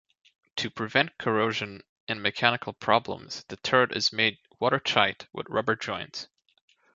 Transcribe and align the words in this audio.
To 0.55 0.71
prevent 0.71 1.19
corrosion 1.19 1.83
and 2.07 2.23
mechanical 2.23 2.73
problems, 2.73 3.43
the 3.49 3.57
turret 3.57 3.95
is 3.95 4.11
made 4.11 4.39
water-tight 4.59 5.27
with 5.31 5.45
rubber 5.47 5.75
joints. 5.75 6.27